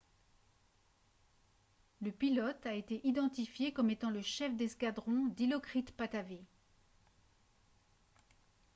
[2.01, 6.41] le pilote a été identifié comme étant le chef d'escadron dilokrit pattavee